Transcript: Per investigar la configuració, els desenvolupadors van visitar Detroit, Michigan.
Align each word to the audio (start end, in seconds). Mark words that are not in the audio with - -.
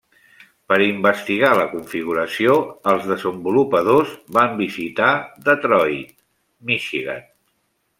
Per 0.71 0.77
investigar 0.85 1.51
la 1.59 1.67
configuració, 1.73 2.57
els 2.93 3.07
desenvolupadors 3.11 4.17
van 4.41 4.59
visitar 4.65 5.15
Detroit, 5.51 6.21
Michigan. 6.73 7.27